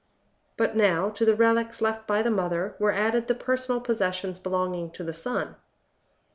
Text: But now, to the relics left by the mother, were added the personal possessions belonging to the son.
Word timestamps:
But 0.57 0.75
now, 0.75 1.11
to 1.11 1.25
the 1.25 1.35
relics 1.35 1.79
left 1.79 2.07
by 2.07 2.23
the 2.23 2.31
mother, 2.31 2.75
were 2.79 2.91
added 2.91 3.27
the 3.27 3.35
personal 3.35 3.79
possessions 3.79 4.39
belonging 4.39 4.89
to 4.93 5.03
the 5.03 5.13
son. 5.13 5.57